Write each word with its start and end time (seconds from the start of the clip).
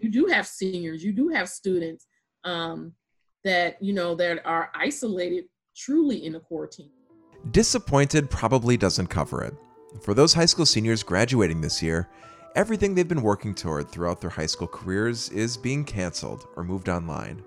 you 0.00 0.10
do 0.10 0.26
have 0.26 0.46
seniors, 0.46 1.02
you 1.02 1.12
do 1.12 1.28
have 1.28 1.48
students 1.48 2.06
um, 2.44 2.92
that 3.44 3.82
you 3.82 3.92
know 3.92 4.14
that 4.16 4.44
are 4.44 4.70
isolated 4.74 5.44
truly 5.76 6.26
in 6.26 6.34
a 6.34 6.40
quarantine. 6.40 6.90
Disappointed 7.50 8.30
probably 8.30 8.76
doesn't 8.76 9.06
cover 9.06 9.42
it. 9.42 9.54
For 10.02 10.12
those 10.12 10.34
high 10.34 10.46
school 10.46 10.66
seniors 10.66 11.02
graduating 11.02 11.60
this 11.60 11.82
year, 11.82 12.08
everything 12.56 12.94
they've 12.94 13.08
been 13.08 13.22
working 13.22 13.54
toward 13.54 13.88
throughout 13.88 14.20
their 14.20 14.30
high 14.30 14.46
school 14.46 14.66
careers 14.66 15.30
is 15.30 15.56
being 15.56 15.84
canceled 15.84 16.46
or 16.56 16.64
moved 16.64 16.88
online. 16.88 17.42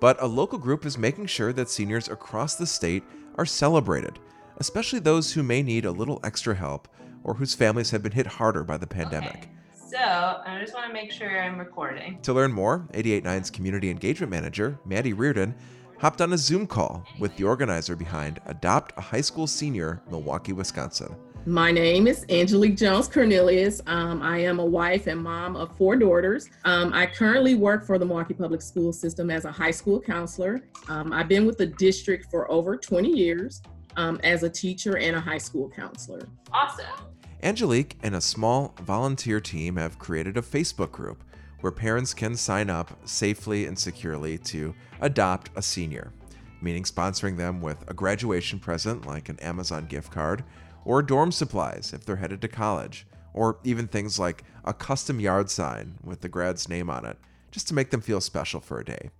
But 0.00 0.20
a 0.22 0.26
local 0.26 0.58
group 0.58 0.84
is 0.84 0.98
making 0.98 1.26
sure 1.26 1.52
that 1.54 1.70
seniors 1.70 2.08
across 2.08 2.56
the 2.56 2.66
state 2.66 3.02
are 3.36 3.46
celebrated, 3.46 4.18
especially 4.58 4.98
those 4.98 5.32
who 5.32 5.42
may 5.42 5.62
need 5.62 5.84
a 5.84 5.90
little 5.90 6.20
extra 6.22 6.54
help 6.54 6.88
or 7.24 7.34
whose 7.34 7.54
families 7.54 7.90
have 7.90 8.02
been 8.02 8.12
hit 8.12 8.26
harder 8.26 8.64
by 8.64 8.76
the 8.76 8.86
pandemic. 8.86 9.36
Okay. 9.36 9.48
So 9.92 9.98
I 9.98 10.58
just 10.58 10.72
want 10.72 10.86
to 10.86 10.92
make 10.94 11.12
sure 11.12 11.38
I'm 11.38 11.58
recording. 11.58 12.18
To 12.22 12.32
learn 12.32 12.50
more, 12.50 12.88
889's 12.94 13.50
community 13.50 13.90
engagement 13.90 14.30
manager, 14.30 14.78
Maddie 14.86 15.12
Reardon, 15.12 15.54
hopped 15.98 16.22
on 16.22 16.32
a 16.32 16.38
Zoom 16.38 16.66
call 16.66 17.06
with 17.18 17.36
the 17.36 17.44
organizer 17.44 17.94
behind 17.94 18.40
Adopt 18.46 18.96
a 18.96 19.02
High 19.02 19.20
School 19.20 19.46
Senior, 19.46 20.00
Milwaukee, 20.10 20.54
Wisconsin. 20.54 21.14
My 21.44 21.70
name 21.70 22.06
is 22.06 22.24
Angelique 22.30 22.78
Jones 22.78 23.06
Cornelius. 23.06 23.82
Um, 23.86 24.22
I 24.22 24.38
am 24.38 24.60
a 24.60 24.64
wife 24.64 25.08
and 25.08 25.22
mom 25.22 25.56
of 25.56 25.76
four 25.76 25.96
daughters. 25.96 26.48
Um, 26.64 26.94
I 26.94 27.04
currently 27.04 27.54
work 27.54 27.84
for 27.84 27.98
the 27.98 28.06
Milwaukee 28.06 28.32
Public 28.32 28.62
School 28.62 28.94
System 28.94 29.28
as 29.28 29.44
a 29.44 29.52
high 29.52 29.72
school 29.72 30.00
counselor. 30.00 30.62
Um, 30.88 31.12
I've 31.12 31.28
been 31.28 31.44
with 31.44 31.58
the 31.58 31.66
district 31.66 32.30
for 32.30 32.50
over 32.50 32.78
20 32.78 33.10
years 33.10 33.60
um, 33.98 34.18
as 34.24 34.42
a 34.42 34.48
teacher 34.48 34.96
and 34.96 35.16
a 35.16 35.20
high 35.20 35.36
school 35.36 35.68
counselor. 35.68 36.26
Awesome. 36.50 37.11
Angelique 37.44 37.96
and 38.04 38.14
a 38.14 38.20
small 38.20 38.72
volunteer 38.82 39.40
team 39.40 39.74
have 39.74 39.98
created 39.98 40.36
a 40.36 40.42
Facebook 40.42 40.92
group 40.92 41.24
where 41.60 41.72
parents 41.72 42.14
can 42.14 42.36
sign 42.36 42.70
up 42.70 42.96
safely 43.04 43.66
and 43.66 43.76
securely 43.76 44.38
to 44.38 44.72
adopt 45.00 45.50
a 45.56 45.62
senior, 45.62 46.12
meaning 46.60 46.84
sponsoring 46.84 47.36
them 47.36 47.60
with 47.60 47.84
a 47.90 47.94
graduation 47.94 48.60
present 48.60 49.06
like 49.06 49.28
an 49.28 49.40
Amazon 49.40 49.86
gift 49.86 50.12
card, 50.12 50.44
or 50.84 51.02
dorm 51.02 51.32
supplies 51.32 51.92
if 51.92 52.04
they're 52.04 52.16
headed 52.16 52.40
to 52.42 52.48
college, 52.48 53.08
or 53.34 53.58
even 53.64 53.88
things 53.88 54.20
like 54.20 54.44
a 54.64 54.72
custom 54.72 55.18
yard 55.18 55.50
sign 55.50 55.98
with 56.04 56.20
the 56.20 56.28
grad's 56.28 56.68
name 56.68 56.88
on 56.88 57.04
it, 57.04 57.18
just 57.50 57.66
to 57.66 57.74
make 57.74 57.90
them 57.90 58.00
feel 58.00 58.20
special 58.20 58.60
for 58.60 58.78
a 58.78 58.84
day. 58.84 59.10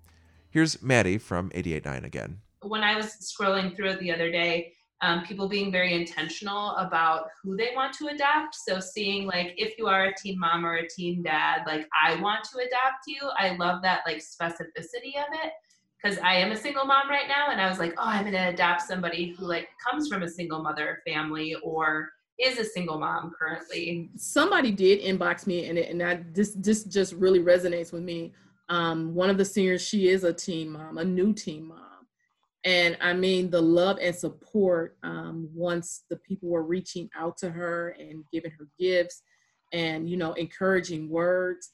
Here's 0.49 0.81
Maddie 0.81 1.19
from 1.19 1.51
889 1.55 2.05
again. 2.05 2.39
When 2.61 2.85
I 2.85 2.95
was 2.95 3.17
scrolling 3.21 3.75
through 3.75 3.91
it 3.91 3.99
the 3.99 4.13
other 4.13 4.31
day, 4.31 4.75
um, 5.03 5.25
people 5.25 5.49
being 5.49 5.71
very 5.73 5.95
intentional 5.95 6.77
about 6.77 7.27
who 7.43 7.57
they 7.57 7.71
want 7.75 7.93
to 7.95 8.07
adopt. 8.07 8.55
So 8.55 8.79
seeing 8.79 9.27
like 9.27 9.53
if 9.57 9.77
you 9.77 9.89
are 9.89 10.07
a 10.07 10.15
teen 10.15 10.39
mom 10.39 10.65
or 10.65 10.77
a 10.77 10.89
teen 10.89 11.23
dad, 11.23 11.63
like 11.67 11.87
I 12.01 12.21
want 12.21 12.45
to 12.53 12.59
adopt 12.59 13.07
you. 13.07 13.21
I 13.37 13.57
love 13.57 13.83
that 13.83 14.03
like 14.07 14.19
specificity 14.19 15.17
of 15.19 15.27
it 15.45 15.53
because 16.01 16.19
I 16.19 16.35
am 16.35 16.53
a 16.53 16.57
single 16.57 16.85
mom 16.85 17.09
right 17.09 17.29
now, 17.29 17.51
and 17.51 17.61
I 17.61 17.69
was 17.69 17.79
like, 17.79 17.95
oh, 17.99 18.05
I'm 18.05 18.25
gonna 18.25 18.51
adopt 18.51 18.83
somebody 18.83 19.35
who 19.37 19.47
like 19.47 19.69
comes 19.85 20.09
from 20.09 20.23
a 20.23 20.29
single 20.29 20.63
mother 20.63 21.03
family 21.07 21.57
or 21.63 22.11
is 22.41 22.59
a 22.59 22.65
single 22.65 22.99
mom 22.99 23.33
currently. 23.39 24.11
Somebody 24.17 24.71
did 24.71 25.01
inbox 25.01 25.47
me, 25.47 25.67
and 25.67 25.79
it, 25.79 25.91
and 25.91 26.03
I, 26.03 26.25
this 26.33 26.55
this 26.57 26.85
just 26.85 27.13
really 27.15 27.41
resonates 27.41 27.93
with 27.93 28.03
me. 28.03 28.33
Um, 28.69 29.15
one 29.15 29.31
of 29.31 29.37
the 29.37 29.45
seniors, 29.45 29.83
she 29.83 30.09
is 30.09 30.23
a 30.25 30.33
teen 30.33 30.71
mom, 30.71 30.99
a 30.99 31.05
new 31.05 31.33
teen 31.33 31.67
mom 31.67 31.92
and 32.65 32.97
I 33.01 33.13
mean 33.13 33.51
the 33.51 33.61
love 33.61 33.99
and 34.01 34.15
support 34.15 34.97
um, 35.03 35.49
once 35.53 36.05
the 36.09 36.17
people 36.17 36.49
were 36.49 36.63
reaching 36.63 37.11
out 37.17 37.37
to 37.39 37.51
her 37.51 37.97
and 37.99 38.25
giving 38.33 38.53
her 38.53 38.69
gifts 38.79 39.23
and 39.73 40.09
you 40.09 40.17
know 40.17 40.33
encouraging 40.35 41.09
words. 41.09 41.71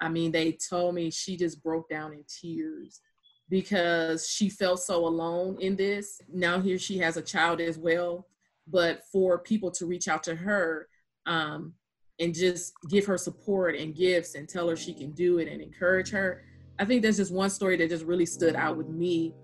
I 0.00 0.08
mean 0.08 0.32
they 0.32 0.52
told 0.52 0.94
me 0.94 1.10
she 1.10 1.36
just 1.36 1.62
broke 1.62 1.88
down 1.88 2.12
in 2.12 2.24
tears 2.28 3.00
because 3.48 4.28
she 4.28 4.48
felt 4.48 4.80
so 4.80 5.06
alone 5.06 5.58
in 5.60 5.76
this. 5.76 6.20
Now 6.32 6.60
here 6.60 6.78
she 6.78 6.98
has 6.98 7.16
a 7.16 7.22
child 7.22 7.60
as 7.60 7.78
well, 7.78 8.26
but 8.66 9.02
for 9.12 9.38
people 9.38 9.70
to 9.72 9.86
reach 9.86 10.08
out 10.08 10.24
to 10.24 10.34
her 10.34 10.88
um, 11.26 11.74
and 12.18 12.34
just 12.34 12.72
give 12.88 13.06
her 13.06 13.18
support 13.18 13.76
and 13.76 13.94
gifts 13.94 14.34
and 14.34 14.48
tell 14.48 14.68
her 14.68 14.76
she 14.76 14.92
can 14.92 15.12
do 15.12 15.38
it 15.38 15.46
and 15.46 15.60
encourage 15.60 16.10
her. 16.10 16.42
I 16.80 16.84
think 16.84 17.02
there's 17.02 17.18
just 17.18 17.32
one 17.32 17.50
story 17.50 17.76
that 17.76 17.90
just 17.90 18.06
really 18.06 18.26
stood 18.26 18.56
out 18.56 18.76
with 18.76 18.88
me 18.88 19.34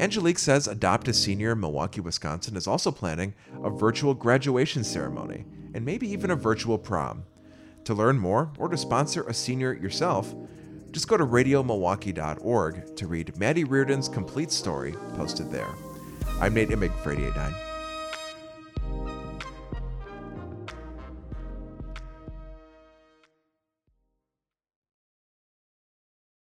Angelique 0.00 0.38
says 0.38 0.68
Adopt 0.68 1.08
a 1.08 1.12
Senior 1.12 1.52
in 1.52 1.60
Milwaukee, 1.60 2.00
Wisconsin 2.00 2.56
is 2.56 2.66
also 2.66 2.92
planning 2.92 3.34
a 3.64 3.70
virtual 3.70 4.14
graduation 4.14 4.84
ceremony 4.84 5.44
and 5.74 5.84
maybe 5.84 6.08
even 6.08 6.30
a 6.30 6.36
virtual 6.36 6.78
prom. 6.78 7.24
To 7.84 7.94
learn 7.94 8.18
more 8.18 8.52
or 8.58 8.68
to 8.68 8.76
sponsor 8.76 9.24
a 9.24 9.34
senior 9.34 9.74
yourself, 9.74 10.34
just 10.92 11.08
go 11.08 11.16
to 11.16 11.26
radiomilwaukee.org 11.26 12.96
to 12.96 13.06
read 13.06 13.38
Maddie 13.38 13.64
Reardon's 13.64 14.08
complete 14.08 14.52
story 14.52 14.92
posted 15.14 15.50
there. 15.50 15.74
I'm 16.40 16.54
Nate 16.54 16.68
Imig 16.68 16.96
for 17.02 17.12
889. 17.12 17.67